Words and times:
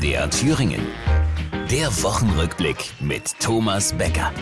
MDR 0.00 0.30
Thüringen. 0.30 0.80
Der 1.70 1.88
Wochenrückblick 2.02 2.92
mit 3.00 3.38
Thomas 3.38 3.92
Becker. 3.92 4.32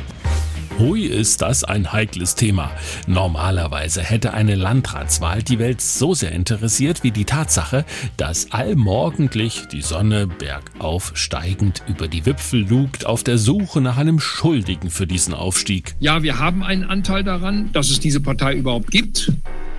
Hui, 0.78 1.02
ist 1.02 1.42
das 1.42 1.64
ein 1.64 1.92
heikles 1.92 2.36
Thema. 2.36 2.70
Normalerweise 3.08 4.00
hätte 4.00 4.34
eine 4.34 4.54
Landratswahl 4.54 5.42
die 5.42 5.58
Welt 5.58 5.80
so 5.80 6.14
sehr 6.14 6.30
interessiert 6.30 7.02
wie 7.02 7.10
die 7.10 7.24
Tatsache, 7.24 7.84
dass 8.16 8.52
allmorgendlich 8.52 9.66
die 9.66 9.82
Sonne 9.82 10.28
bergauf 10.28 11.10
steigend 11.14 11.82
über 11.88 12.06
die 12.06 12.24
Wipfel 12.24 12.60
lugt, 12.60 13.04
auf 13.06 13.24
der 13.24 13.38
Suche 13.38 13.80
nach 13.80 13.96
einem 13.96 14.20
Schuldigen 14.20 14.90
für 14.90 15.08
diesen 15.08 15.34
Aufstieg. 15.34 15.96
Ja, 15.98 16.22
wir 16.22 16.38
haben 16.38 16.62
einen 16.62 16.84
Anteil 16.84 17.24
daran, 17.24 17.72
dass 17.72 17.90
es 17.90 17.98
diese 17.98 18.20
Partei 18.20 18.54
überhaupt 18.54 18.92
gibt. 18.92 19.32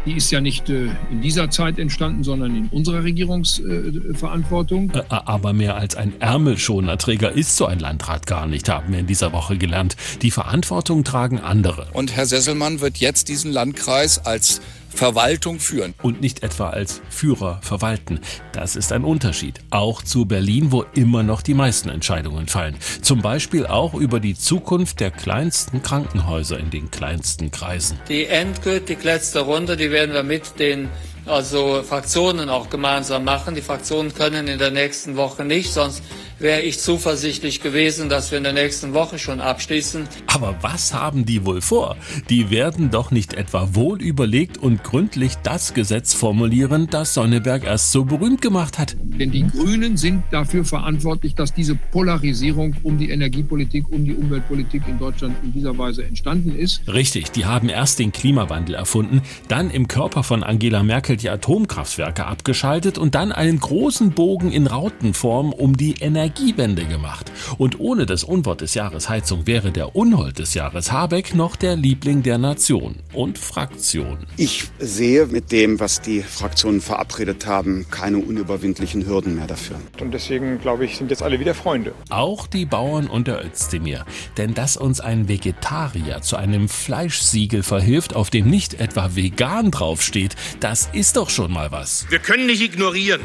Die 0.06 0.14
ist 0.14 0.32
ja 0.32 0.40
nicht 0.42 0.70
äh, 0.70 0.90
in 1.12 1.22
dieser 1.22 1.50
Zeit 1.50 1.78
entstanden, 1.78 2.24
sondern 2.24 2.56
in 2.56 2.68
unserer 2.70 3.04
Regierungsverantwortung. 3.04 4.92
Äh, 4.92 5.04
aber 5.10 5.54
mehr 5.54 5.76
als 5.76 5.96
ein 5.96 6.14
Ärmelschonerträger 6.20 7.32
ist 7.32 7.58
so 7.58 7.66
ein 7.66 7.80
Landrat 7.80 8.26
gar 8.26 8.48
nicht, 8.48 8.70
haben 8.70 8.94
wir 8.94 9.00
in 9.00 9.08
dieser 9.08 9.34
Woche 9.34 9.58
gelernt. 9.58 9.98
Die 10.22 10.32
Verantwortung 10.32 11.04
tragen 11.04 11.40
andere. 11.40 11.88
Und 11.94 12.16
Herr 12.16 12.26
Sesselmann 12.26 12.82
wird 12.82 12.98
jetzt 12.98 13.28
diesen 13.28 13.52
Landkreis 13.52 14.26
als 14.26 14.62
Verwaltung 15.00 15.62
führen. 15.62 15.94
Und 16.02 16.20
nicht 16.20 16.44
etwa 16.44 16.72
als 16.72 17.02
Führer 17.10 17.62
verwalten. 17.64 18.20
Das 18.52 18.76
ist 18.76 18.92
ein 18.92 19.06
Unterschied. 19.06 19.62
Auch 19.70 20.02
zu 20.02 20.26
Berlin, 20.26 20.74
wo 20.74 20.84
immer 20.94 21.24
noch 21.24 21.42
die 21.42 21.54
meisten 21.54 21.88
Entscheidungen 21.88 22.48
fallen. 22.48 22.76
Zum 23.02 23.22
Beispiel 23.22 23.66
auch 23.66 23.94
über 23.94 24.20
die 24.20 24.36
Zukunft 24.36 25.00
der 25.00 25.12
kleinsten 25.12 25.82
Krankenhäuser 25.82 26.60
in 26.60 26.70
den 26.70 26.92
kleinsten 26.92 27.50
Kreisen. 27.50 27.98
Die 28.10 28.26
endgültig 28.26 29.02
letzte 29.06 29.40
Runde, 29.40 29.78
die 29.78 29.90
werden 29.90 30.14
wir 30.14 30.24
mit 30.24 30.60
den 30.60 30.90
also 31.26 31.82
Fraktionen 31.84 32.50
auch 32.50 32.70
gemeinsam 32.70 33.24
machen. 33.24 33.56
Die 33.56 33.62
Fraktionen 33.62 34.14
können 34.14 34.50
in 34.50 34.60
der 34.60 34.72
nächsten 34.72 35.16
Woche 35.16 35.46
nicht, 35.46 35.72
sonst 35.72 36.04
wäre 36.40 36.62
ich 36.62 36.80
zuversichtlich 36.80 37.62
gewesen, 37.62 38.10
dass 38.10 38.32
wir 38.32 38.38
in 38.38 38.44
der 38.44 38.54
nächsten 38.54 38.94
Woche 38.94 39.20
schon 39.20 39.42
abschließen. 39.42 40.08
Aber 40.28 40.56
was 40.62 40.94
haben 40.94 41.26
die 41.26 41.46
wohl 41.46 41.62
vor? 41.62 41.98
Die 42.30 42.50
werden 42.50 42.92
doch 42.92 43.12
nicht 43.12 43.34
etwa 43.34 43.70
wohl 43.74 44.02
überlegt 44.02 44.58
und 44.58 44.84
gründlich 44.84 45.36
das 45.44 45.74
Gesetz 45.74 46.14
formulieren, 46.14 46.88
das 46.90 47.14
Sonneberg 47.14 47.66
erst 47.66 47.92
so 47.92 48.06
berühmt 48.06 48.42
gemacht 48.42 48.80
hat. 48.80 48.96
Denn 49.02 49.32
die 49.32 49.46
Grünen 49.48 49.98
sind 49.98 50.24
dafür 50.32 50.64
verantwortlich, 50.64 51.36
dass 51.36 51.54
diese 51.54 51.76
Polarisierung 51.76 52.76
um 52.84 52.98
die 52.98 53.10
Energiepolitik, 53.10 53.90
um 53.92 54.06
die 54.06 54.16
Umweltpolitik 54.16 54.84
in 54.88 54.98
Deutschland 54.98 55.36
in 55.44 55.54
dieser 55.54 55.78
Weise 55.78 56.06
entstanden 56.06 56.56
ist. 56.56 56.82
Richtig, 56.88 57.32
die 57.32 57.46
haben 57.46 57.70
erst 57.70 58.00
den 58.00 58.12
Klimawandel 58.12 58.76
erfunden, 58.76 59.22
dann 59.50 59.70
im 59.70 59.88
Körper 59.88 60.24
von 60.24 60.44
Angela 60.44 60.84
Merkel 60.84 61.18
die 61.18 61.30
Atomkraftwerke 61.30 62.26
abgeschaltet 62.26 62.98
und 62.98 63.16
dann 63.16 63.32
einen 63.32 63.60
großen 63.60 64.12
Bogen 64.12 64.52
in 64.52 64.68
Rautenform 64.68 65.52
um 65.52 65.76
die 65.76 65.96
Energie 66.00 66.29
Energiewende 66.30 66.86
gemacht. 66.86 67.32
Und 67.58 67.80
ohne 67.80 68.06
das 68.06 68.24
Unwort 68.24 68.62
des 68.62 68.76
Jahres 68.76 69.10
Heizung 69.10 69.48
wäre 69.48 69.72
der 69.72 69.96
Unhold 69.96 70.38
des 70.38 70.54
Jahres 70.54 70.92
Habeck 70.92 71.34
noch 71.34 71.56
der 71.56 71.76
Liebling 71.76 72.22
der 72.22 72.38
Nation 72.38 72.98
und 73.14 73.40
Fraktion. 73.40 74.28
Ich 74.38 74.66
sehe 74.78 75.26
mit 75.26 75.52
dem, 75.52 75.80
was 75.80 76.02
die 76.02 76.22
Fraktionen 76.22 76.82
verabredet 76.82 77.48
haben, 77.48 77.88
keine 77.90 78.20
unüberwindlichen 78.20 79.08
Hürden 79.08 79.36
mehr 79.36 79.48
dafür. 79.48 79.78
Und 80.00 80.14
deswegen, 80.14 80.60
glaube 80.62 80.86
ich, 80.86 80.98
sind 80.98 81.10
jetzt 81.10 81.24
alle 81.24 81.40
wieder 81.40 81.56
Freunde. 81.56 81.94
Auch 82.10 82.46
die 82.46 82.66
Bauern 82.66 83.08
und 83.08 83.28
der 83.28 83.44
Özdemir. 83.44 84.06
Denn 84.38 84.54
dass 84.54 84.78
uns 84.78 85.00
ein 85.00 85.28
Vegetarier 85.28 86.22
zu 86.22 86.36
einem 86.36 86.70
Fleischsiegel 86.70 87.64
verhilft, 87.64 88.16
auf 88.16 88.30
dem 88.30 88.48
nicht 88.48 88.76
etwa 88.76 89.16
vegan 89.16 89.72
draufsteht, 89.72 90.36
das 90.60 90.90
ist 90.94 91.18
doch 91.18 91.32
schon 91.32 91.52
mal 91.52 91.72
was. 91.72 92.06
Wir 92.10 92.20
können 92.20 92.46
nicht 92.46 92.62
ignorieren, 92.62 93.22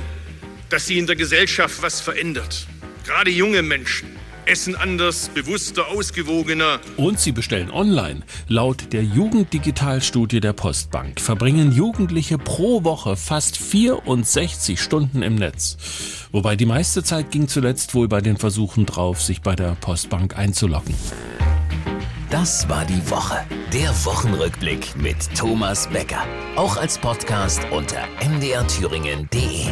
dass 0.70 0.86
sie 0.86 0.98
in 0.98 1.06
der 1.06 1.16
Gesellschaft 1.16 1.82
was 1.82 2.00
verändert. 2.00 2.66
Gerade 3.04 3.30
junge 3.30 3.62
Menschen 3.62 4.08
essen 4.46 4.76
anders, 4.76 5.28
bewusster, 5.28 5.88
ausgewogener. 5.88 6.80
Und 6.96 7.20
sie 7.20 7.32
bestellen 7.32 7.70
online. 7.70 8.20
Laut 8.48 8.92
der 8.92 9.02
Jugenddigitalstudie 9.02 10.40
der 10.40 10.52
Postbank 10.52 11.20
verbringen 11.20 11.72
Jugendliche 11.72 12.38
pro 12.38 12.84
Woche 12.84 13.16
fast 13.16 13.56
64 13.56 14.80
Stunden 14.80 15.22
im 15.22 15.34
Netz. 15.34 15.76
Wobei 16.32 16.56
die 16.56 16.66
meiste 16.66 17.02
Zeit 17.02 17.30
ging 17.30 17.48
zuletzt 17.48 17.94
wohl 17.94 18.08
bei 18.08 18.20
den 18.20 18.36
Versuchen 18.36 18.86
drauf, 18.86 19.22
sich 19.22 19.42
bei 19.42 19.54
der 19.54 19.76
Postbank 19.80 20.36
einzuloggen. 20.36 20.94
Das 22.30 22.68
war 22.68 22.84
die 22.84 23.10
Woche. 23.10 23.36
Der 23.72 23.90
Wochenrückblick 24.04 24.96
mit 24.96 25.16
Thomas 25.36 25.88
Becker. 25.88 26.26
Auch 26.56 26.76
als 26.76 26.98
Podcast 26.98 27.60
unter 27.70 28.04
mdrthüringen.de. 28.28 29.68